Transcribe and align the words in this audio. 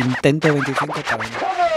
intento 0.00 0.52
25 0.52 0.86
para 0.86 1.69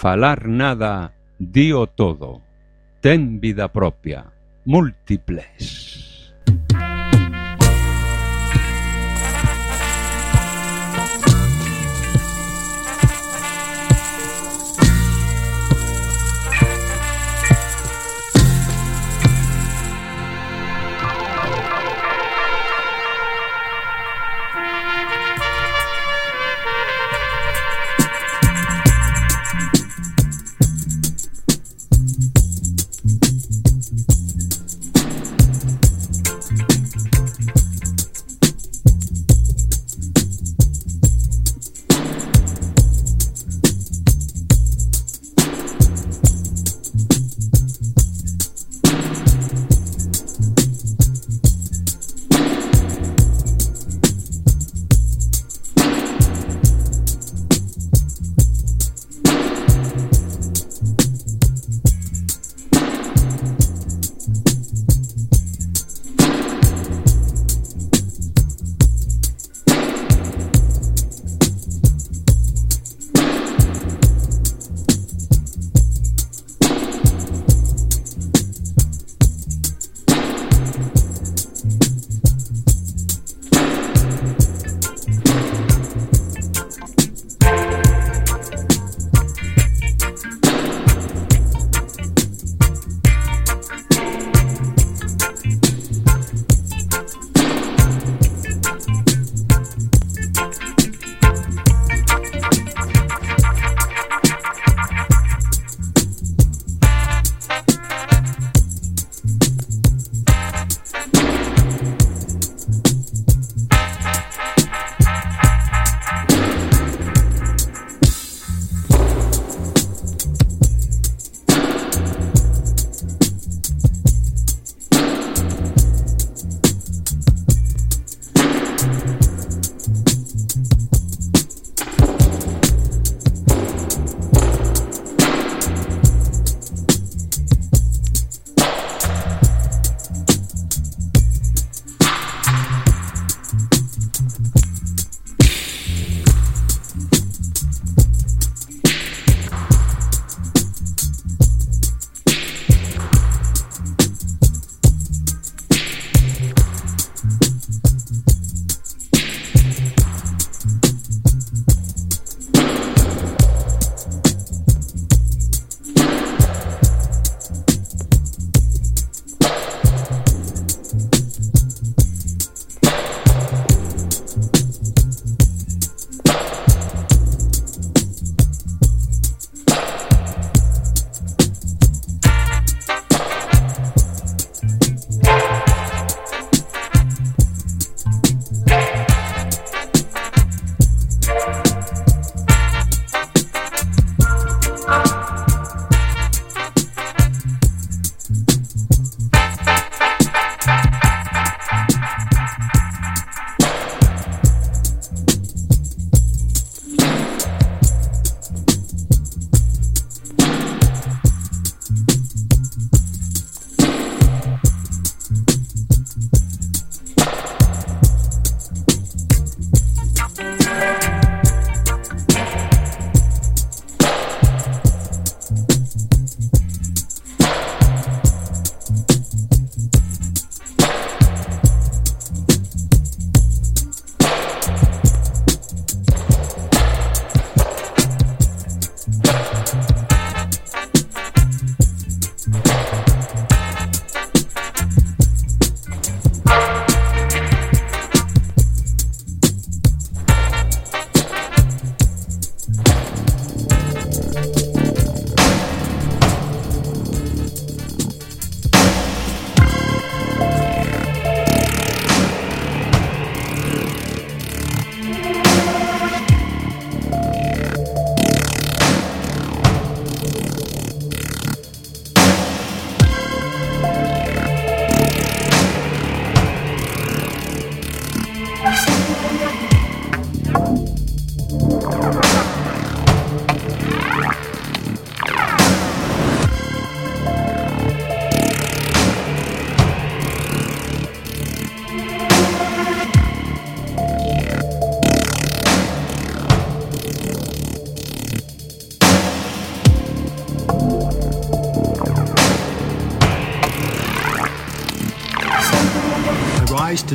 falar 0.00 0.48
nada, 0.48 1.12
dío 1.38 1.86
todo. 1.86 2.40
Ten 3.02 3.38
vida 3.38 3.68
propia, 3.68 4.32
múltiples. 4.64 5.49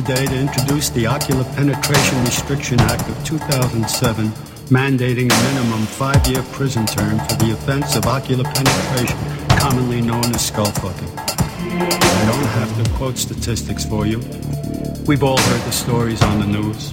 Today 0.06 0.26
to 0.26 0.38
introduce 0.38 0.88
the 0.90 1.04
Ocular 1.04 1.42
Penetration 1.56 2.20
Restriction 2.22 2.78
Act 2.78 3.08
of 3.08 3.24
2007, 3.24 4.28
mandating 4.68 5.32
a 5.32 5.54
minimum 5.54 5.84
five-year 5.84 6.44
prison 6.52 6.86
term 6.86 7.18
for 7.26 7.34
the 7.34 7.50
offense 7.50 7.96
of 7.96 8.06
ocular 8.06 8.44
penetration, 8.44 9.18
commonly 9.58 10.00
known 10.00 10.24
as 10.32 10.46
skull 10.46 10.66
fucking. 10.66 11.18
I 11.18 12.24
don't 12.24 12.46
have 12.54 12.84
to 12.84 12.90
quote 12.92 13.18
statistics 13.18 13.84
for 13.84 14.06
you. 14.06 14.18
We've 15.08 15.24
all 15.24 15.38
heard 15.38 15.62
the 15.62 15.72
stories 15.72 16.22
on 16.22 16.38
the 16.38 16.46
news. 16.46 16.92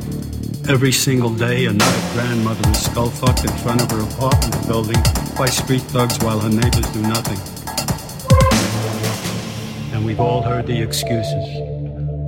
Every 0.67 0.91
single 0.91 1.35
day, 1.35 1.67
another 1.67 2.13
grandmother 2.13 2.67
is 2.71 2.83
skull 2.83 3.11
fucked 3.11 3.43
in 3.43 3.55
front 3.57 3.83
of 3.83 3.91
her 3.91 4.01
apartment 4.01 4.67
building 4.67 5.01
by 5.37 5.45
street 5.45 5.83
thugs 5.83 6.17
while 6.23 6.39
her 6.39 6.49
neighbors 6.49 6.87
do 6.91 7.01
nothing. 7.03 7.37
And 9.93 10.03
we've 10.03 10.19
all 10.19 10.41
heard 10.41 10.65
the 10.65 10.81
excuses. 10.81 11.72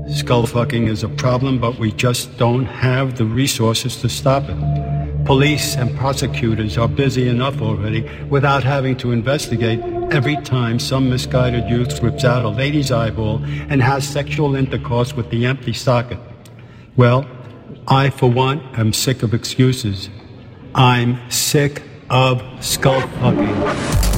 Skull 0.08 0.46
fucking 0.46 0.88
is 0.88 1.04
a 1.04 1.10
problem, 1.10 1.58
but 1.60 1.80
we 1.80 1.92
just 1.92 2.38
don't 2.38 2.66
have 2.66 3.18
the 3.18 3.26
resources 3.26 3.96
to 4.02 4.08
stop 4.08 4.44
it. 4.48 5.26
Police 5.26 5.76
and 5.76 5.98
prosecutors 5.98 6.78
are 6.78 6.88
busy 6.88 7.28
enough 7.28 7.60
already 7.60 8.08
without 8.30 8.64
having 8.64 8.96
to 8.98 9.12
investigate 9.12 9.80
every 10.12 10.36
time 10.44 10.78
some 10.78 11.10
misguided 11.10 11.68
youth 11.68 12.04
rips 12.04 12.24
out 12.24 12.46
a 12.46 12.50
lady's 12.50 12.92
eyeball 12.92 13.44
and 13.44 13.82
has 13.82 14.08
sexual 14.08 14.56
intercourse 14.56 15.14
with 15.16 15.28
the 15.32 15.48
empty 15.48 15.74
socket. 15.74 16.20
Well, 16.96 17.28
I, 17.88 18.12
for 18.12 18.30
one, 18.30 18.60
am 18.76 18.94
sick 18.94 19.24
of 19.24 19.34
excuses. 19.34 20.10
I'm 20.76 21.20
sick 21.32 21.82
of 22.12 22.44
skull 22.64 23.02
fucking. 23.02 24.15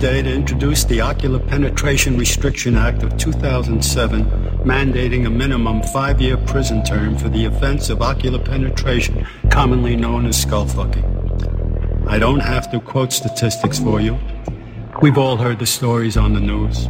Today 0.00 0.22
to 0.22 0.32
introduce 0.32 0.84
the 0.84 1.00
Ocular 1.00 1.40
Penetration 1.40 2.16
Restriction 2.16 2.76
Act 2.76 3.02
of 3.02 3.18
2007, 3.18 4.24
mandating 4.62 5.26
a 5.26 5.30
minimum 5.30 5.82
five 5.82 6.20
year 6.20 6.36
prison 6.36 6.84
term 6.84 7.18
for 7.18 7.28
the 7.28 7.46
offense 7.46 7.90
of 7.90 8.00
ocular 8.00 8.38
penetration, 8.38 9.26
commonly 9.50 9.96
known 9.96 10.26
as 10.26 10.40
skull 10.40 10.66
fucking. 10.66 12.06
I 12.06 12.16
don't 12.16 12.38
have 12.38 12.70
to 12.70 12.78
quote 12.78 13.12
statistics 13.12 13.80
for 13.80 14.00
you. 14.00 14.16
We've 15.02 15.18
all 15.18 15.36
heard 15.36 15.58
the 15.58 15.66
stories 15.66 16.16
on 16.16 16.32
the 16.32 16.40
news. 16.40 16.86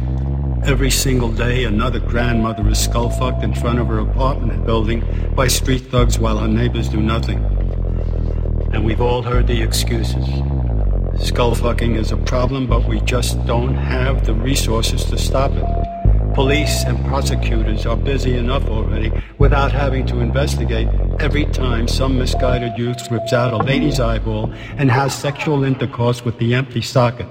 Every 0.63 0.91
single 0.91 1.31
day, 1.31 1.63
another 1.63 1.99
grandmother 1.99 2.67
is 2.69 2.77
skull 2.77 3.09
fucked 3.09 3.43
in 3.43 3.55
front 3.55 3.79
of 3.79 3.87
her 3.87 3.97
apartment 3.97 4.67
building 4.67 5.03
by 5.35 5.47
street 5.47 5.87
thugs 5.87 6.19
while 6.19 6.37
her 6.37 6.47
neighbors 6.47 6.87
do 6.89 7.01
nothing. 7.01 7.39
And 8.71 8.85
we've 8.85 9.01
all 9.01 9.23
heard 9.23 9.47
the 9.47 9.63
excuses. 9.63 10.27
Skull 11.19 11.53
fucking 11.53 11.95
is 11.95 12.11
a 12.13 12.17
problem, 12.17 12.65
but 12.65 12.87
we 12.87 13.01
just 13.01 13.45
don't 13.45 13.75
have 13.75 14.25
the 14.25 14.33
resources 14.33 15.03
to 15.05 15.17
stop 15.17 15.51
it. 15.51 16.33
Police 16.33 16.85
and 16.85 17.03
prosecutors 17.05 17.85
are 17.85 17.97
busy 17.97 18.37
enough 18.37 18.65
already 18.67 19.11
without 19.37 19.73
having 19.73 20.05
to 20.07 20.19
investigate 20.19 20.87
every 21.19 21.45
time 21.45 21.89
some 21.89 22.17
misguided 22.17 22.77
youth 22.77 23.11
rips 23.11 23.33
out 23.33 23.53
a 23.53 23.57
lady's 23.57 23.99
eyeball 23.99 24.53
and 24.77 24.89
has 24.89 25.13
sexual 25.13 25.65
intercourse 25.65 26.23
with 26.23 26.37
the 26.39 26.55
empty 26.55 26.81
socket. 26.81 27.27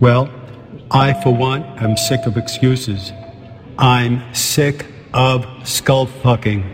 Well, 0.00 0.28
I, 0.90 1.14
for 1.22 1.32
one, 1.32 1.62
am 1.78 1.96
sick 1.96 2.26
of 2.26 2.36
excuses. 2.36 3.12
I'm 3.78 4.34
sick 4.34 4.86
of 5.12 5.46
skull 5.62 6.06
fucking. 6.06 6.73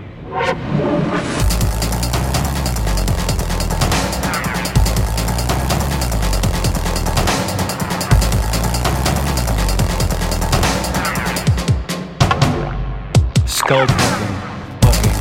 Skull 13.70 13.86
fucking, 13.86 15.14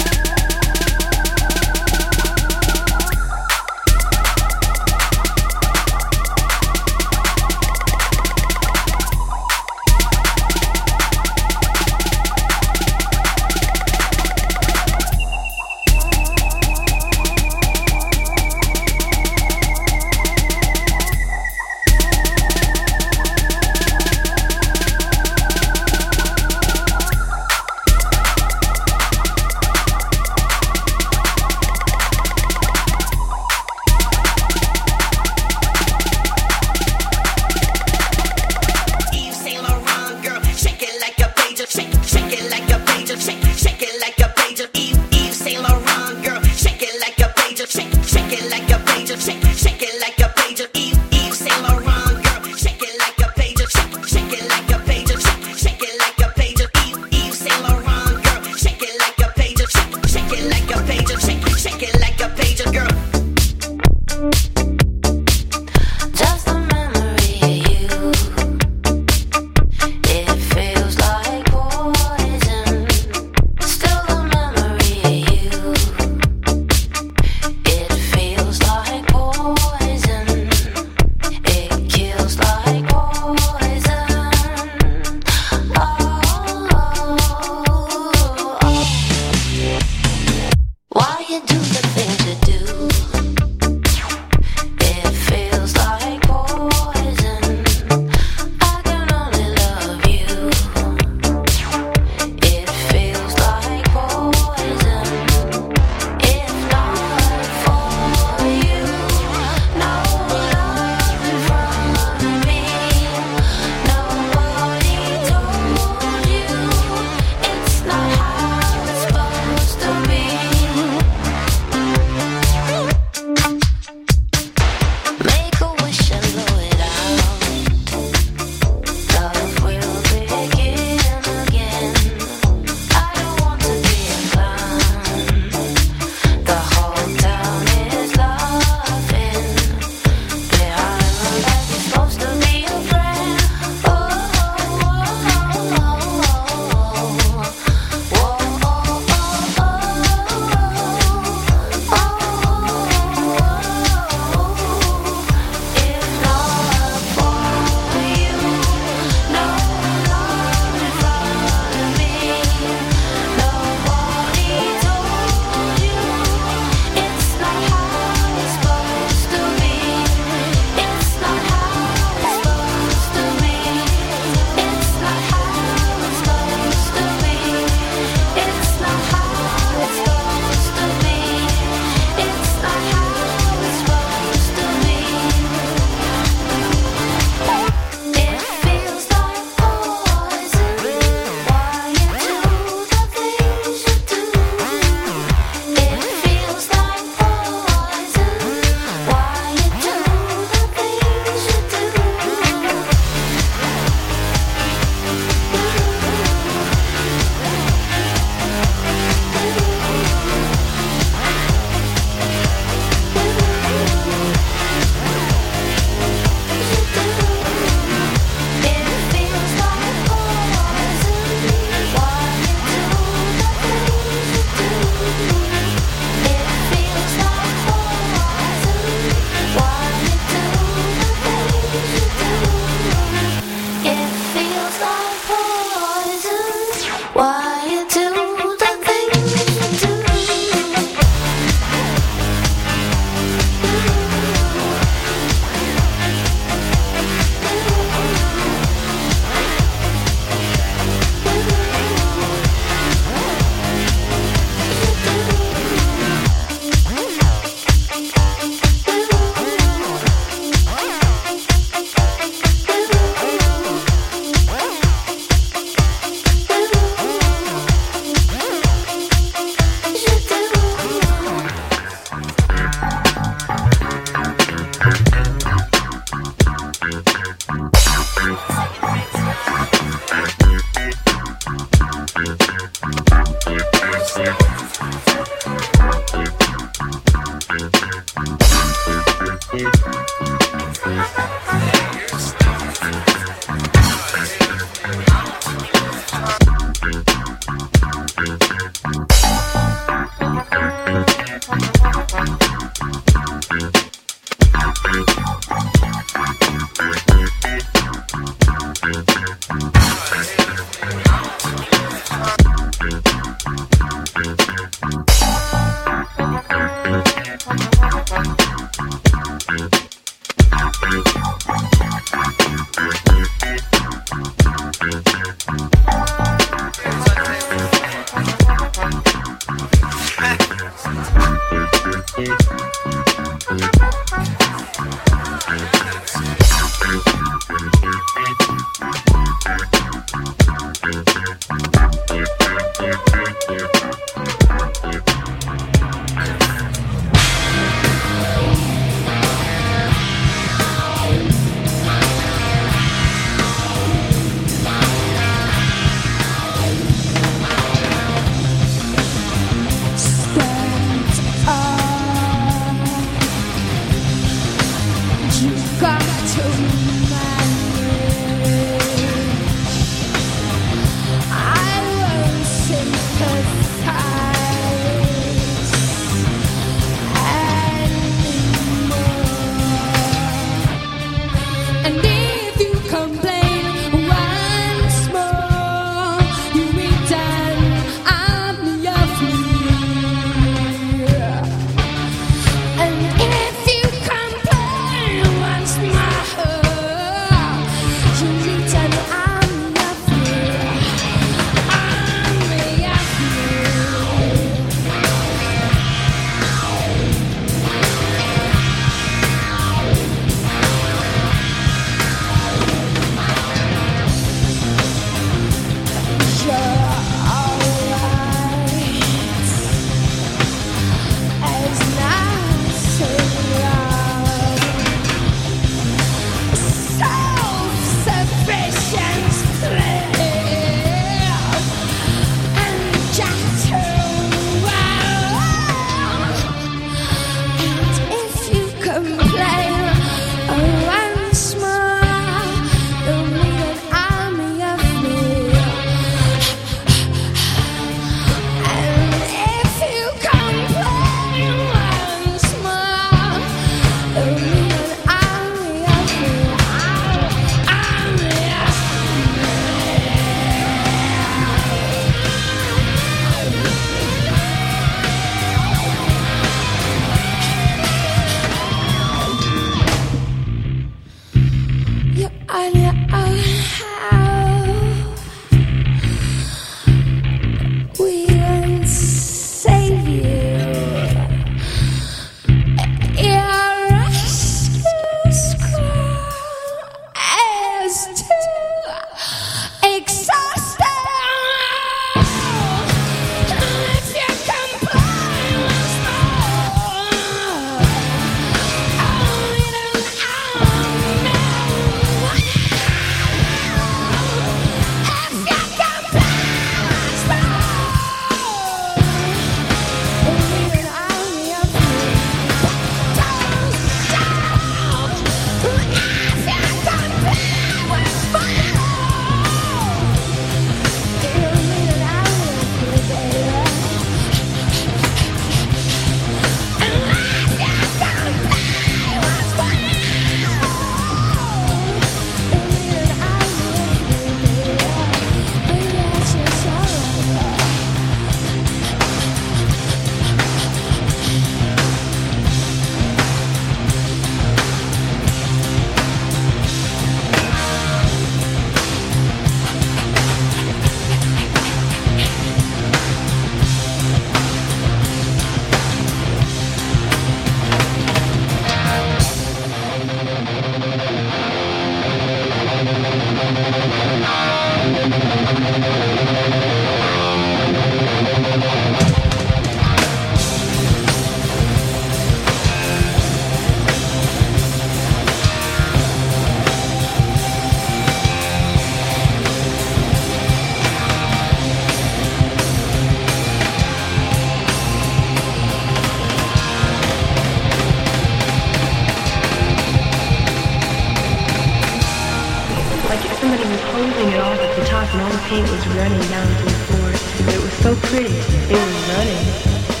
Somebody 593.41 593.67
was 593.67 593.81
holding 593.89 594.29
it 594.29 594.39
off 594.39 594.59
at 594.59 594.75
the 594.77 594.85
top 594.85 595.11
and 595.13 595.21
all 595.23 595.31
the 595.31 595.43
paint 595.49 595.67
was 595.67 595.87
running 595.97 596.21
down 596.29 596.45
to 596.45 596.63
the 596.63 596.79
floor. 596.85 597.11
But 597.45 597.55
it 597.55 597.61
was 597.61 597.73
so 597.73 597.95
pretty. 597.95 598.35
It 598.69 598.77
was 598.77 599.09
running. 599.09 600.00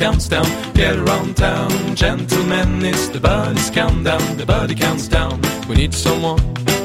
Counts 0.00 0.28
down. 0.28 0.46
Get 0.72 0.96
around 0.96 1.36
town, 1.36 1.94
gentlemen, 1.94 2.82
it's 2.82 3.08
the 3.10 3.20
buddy's 3.20 3.68
countdown, 3.68 4.38
the 4.38 4.46
body 4.46 4.74
counts 4.74 5.06
down. 5.06 5.42
We 5.68 5.74
need 5.76 5.92
someone, 5.92 6.40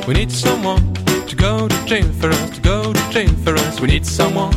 we 0.05 0.13
need 0.13 0.29
someone 0.29 0.93
to 1.29 1.35
go 1.35 1.69
to 1.69 1.85
jail 1.85 2.11
for 2.19 2.29
us, 2.29 2.49
to 2.49 2.61
go 2.61 2.91
to 2.91 3.09
jail 3.11 3.33
for 3.45 3.55
us. 3.55 3.79
We 3.79 3.87
need 3.87 4.05
someone, 4.05 4.53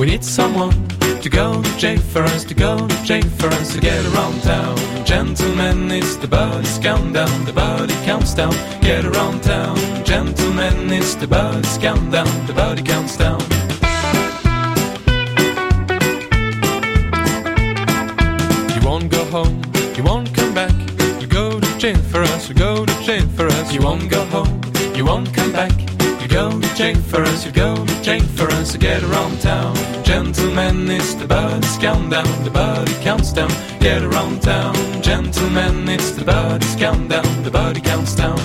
we 0.00 0.06
need 0.06 0.24
someone 0.24 0.88
to 1.22 1.28
go 1.28 1.62
to 1.62 1.76
jail 1.78 2.00
for 2.00 2.24
us, 2.24 2.42
to 2.46 2.54
go 2.54 2.84
to 2.84 3.04
jail 3.04 3.28
for 3.38 3.46
us. 3.46 3.74
To 3.74 3.80
get 3.80 4.04
around 4.12 4.42
town, 4.42 4.76
gentlemen, 5.06 5.92
it's 5.92 6.16
the 6.16 6.26
buddy's 6.26 6.80
countdown, 6.80 7.44
the 7.44 7.52
body 7.52 7.94
counts 8.04 8.34
down. 8.34 8.54
Get 8.80 9.04
around 9.04 9.44
town, 9.44 9.76
gentlemen, 10.04 10.92
it's 10.92 11.14
the 11.14 11.28
buddy's 11.28 11.78
countdown, 11.78 12.46
the 12.48 12.54
body 12.54 12.82
counts 12.82 13.16
down. 13.16 13.59
Go 26.94 27.00
for 27.02 27.22
us, 27.22 27.44
you 27.46 27.52
go 27.52 27.84
to 27.84 28.02
jail 28.02 28.22
for 28.36 28.48
us. 28.52 28.72
So 28.72 28.78
get 28.78 29.02
around 29.02 29.40
town, 29.40 29.74
gentlemen, 30.04 30.90
it's 30.90 31.14
the 31.14 31.26
buddy's 31.26 31.76
countdown, 31.78 32.44
the 32.44 32.50
body 32.50 32.94
counts 33.02 33.32
down. 33.32 33.50
Get 33.80 34.02
around 34.02 34.42
town, 34.42 34.74
gentlemen, 35.02 35.88
it's 35.88 36.12
the 36.12 36.24
buddy's 36.24 36.74
countdown, 36.76 37.42
the 37.42 37.50
body 37.50 37.80
counts 37.80 38.14
down. 38.14 38.38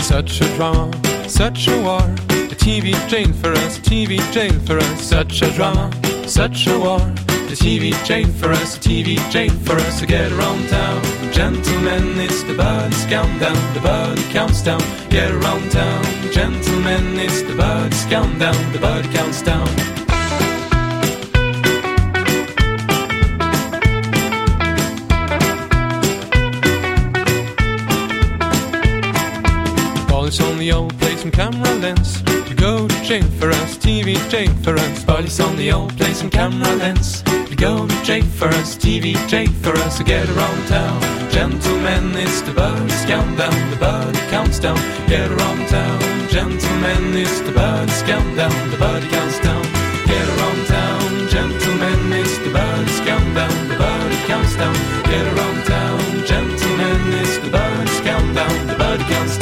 Such 0.00 0.40
a 0.40 0.56
drama, 0.56 0.90
such 1.28 1.68
a 1.68 1.76
war. 1.80 2.02
The 2.28 2.56
TV 2.58 2.92
jail 3.08 3.32
for 3.32 3.52
us, 3.52 3.78
TV 3.78 4.18
jail 4.32 4.52
for 4.60 4.78
us. 4.78 5.02
Such 5.02 5.42
a 5.42 5.50
drama, 5.52 5.90
such 6.26 6.66
a 6.66 6.78
war. 6.78 7.31
The 7.52 7.58
TV 7.58 8.06
jail 8.06 8.26
for 8.28 8.50
us, 8.50 8.78
a 8.78 8.80
TV 8.80 9.18
jail 9.30 9.50
for 9.66 9.76
us. 9.76 10.00
To 10.00 10.06
get 10.06 10.32
around 10.32 10.70
town, 10.70 11.02
gentlemen, 11.34 12.18
it's 12.18 12.42
the 12.44 12.54
buddy's 12.54 13.04
countdown. 13.04 13.74
The 13.74 13.80
buddy 13.80 14.22
counts 14.32 14.62
down. 14.62 14.80
Get 15.10 15.30
around 15.30 15.70
town, 15.70 16.02
gentlemen, 16.32 17.20
it's 17.20 17.42
the 17.42 17.54
buddy's 17.54 18.06
countdown. 18.06 18.72
The 18.72 18.78
buddy 18.78 19.06
counts 19.12 19.42
down. 19.42 19.68
Police 30.08 30.40
on 30.40 30.56
the 30.56 30.72
old 30.72 30.98
place 30.98 31.20
some 31.20 31.30
camera 31.30 31.74
lens. 31.74 32.22
You 32.48 32.54
go 32.54 32.88
to 32.88 33.02
jail 33.04 33.24
for 33.38 33.50
us, 33.50 33.76
TV 33.76 34.16
jail 34.30 34.50
for 34.62 34.74
us. 34.78 35.04
Police 35.04 35.38
on 35.38 35.54
the 35.56 35.70
old 35.70 35.94
place 35.98 36.16
some 36.16 36.30
camera 36.30 36.74
lens. 36.76 37.22
Go 37.62 37.86
to 37.86 38.02
jail 38.02 38.24
for 38.24 38.48
us, 38.48 38.76
TV 38.76 39.14
jail 39.28 39.46
for 39.62 39.72
us, 39.86 39.98
so 39.98 40.04
get 40.04 40.28
around 40.30 40.66
town. 40.66 41.00
Gentlemen, 41.30 42.10
it's 42.16 42.40
the 42.42 42.52
buddy's 42.52 43.04
countdown, 43.04 43.70
the 43.70 43.76
buddy 43.76 44.18
counts 44.34 44.58
down, 44.58 44.80
get 45.06 45.30
around 45.30 45.68
town. 45.68 46.00
Gentlemen, 46.28 47.04
it's 47.22 47.40
the 47.46 47.52
buddy's 47.52 48.02
countdown, 48.02 48.70
the 48.72 48.78
buddy 48.78 49.06
counts 49.14 49.38
down, 49.46 49.62
get 50.10 50.26
around 50.34 50.60
town. 50.66 51.28
Gentlemen, 51.28 52.00
it's 52.20 52.36
the 52.38 52.50
buddy's 52.50 53.00
countdown, 53.06 53.68
the 53.68 53.76
buddy 53.78 54.18
counts 54.26 54.56
down, 54.56 54.74
get 55.12 55.24
around 55.32 55.58
town. 55.64 56.00
Gentlemen, 56.26 57.00
it's 57.22 57.38
the 57.44 57.50
buddy's 57.50 58.00
countdown, 58.00 58.66
the 58.66 58.74
buddy 58.74 59.04
counts 59.04 59.36
down. 59.38 59.41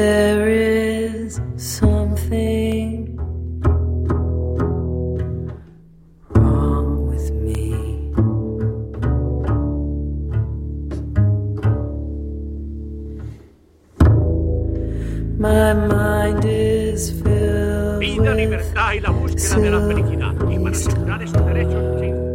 There 0.00 0.48
is 0.48 1.38
something 1.56 3.18
wrong 6.30 7.06
with 7.10 7.30
me. 7.44 7.68
My 15.38 15.74
mind 15.74 16.46
is 16.46 17.10
filled 17.20 18.00
Vida, 18.00 18.22
with 18.22 18.36
libertad 18.36 18.92
y 18.94 19.00
la 19.00 19.10
búsqueda 19.10 19.58
de 19.58 19.70
la 19.70 19.80
felicidad. 19.86 20.34
Y 20.50 20.58
para 20.58 20.76
asegurar 20.76 21.22
ese 21.22 21.38
derecho, 21.42 22.29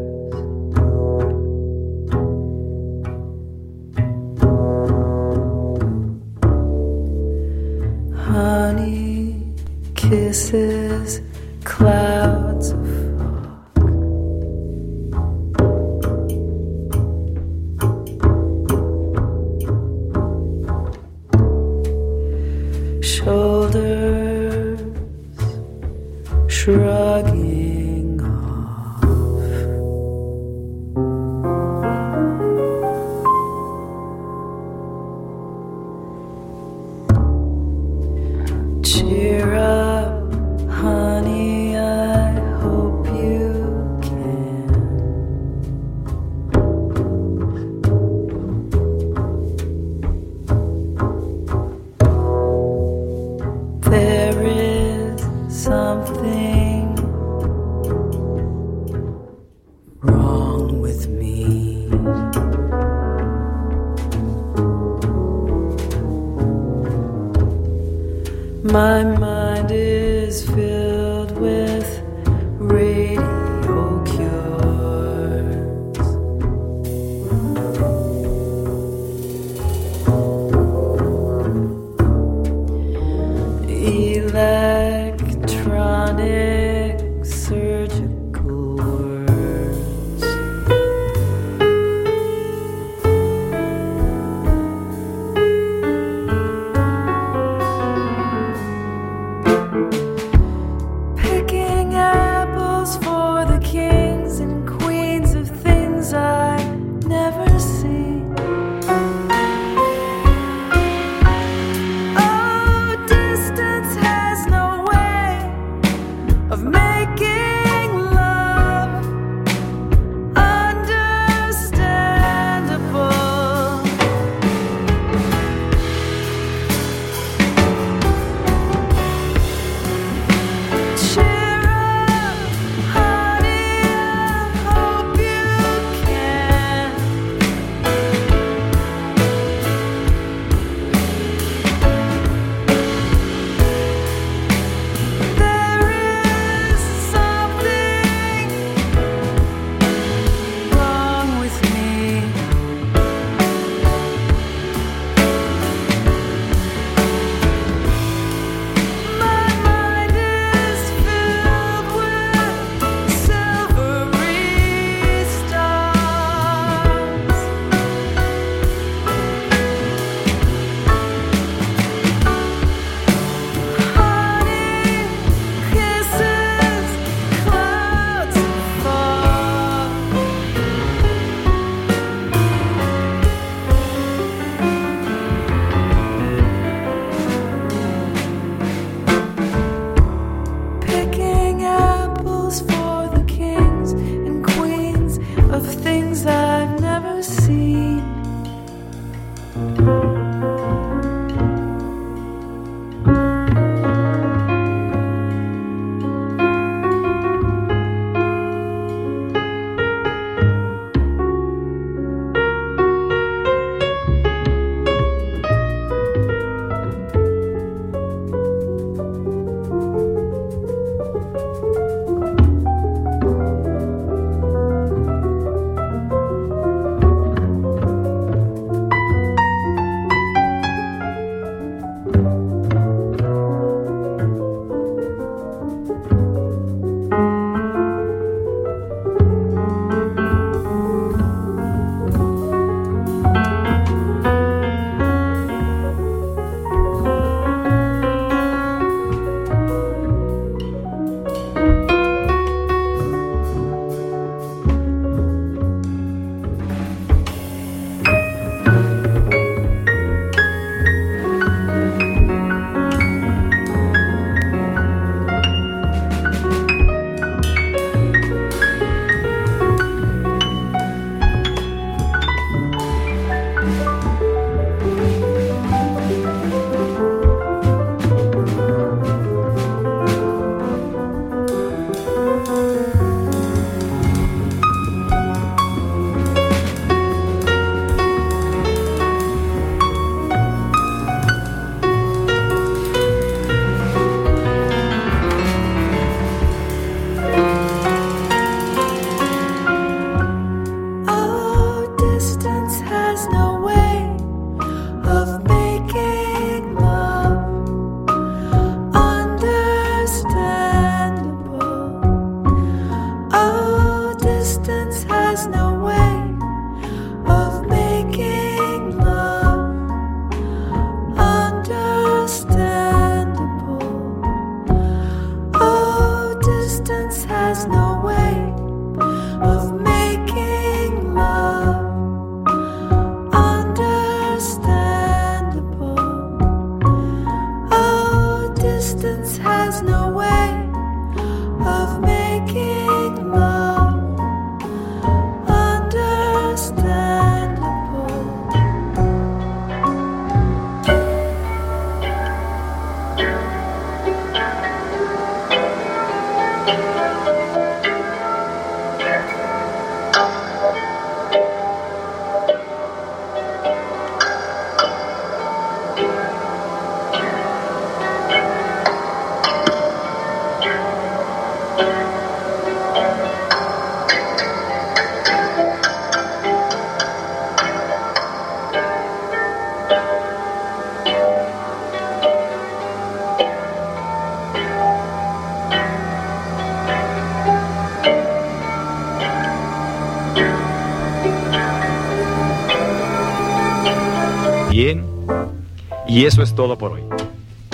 clouds 11.77 12.04